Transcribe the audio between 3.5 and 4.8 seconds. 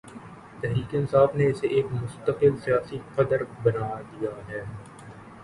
بنا دیا ہے۔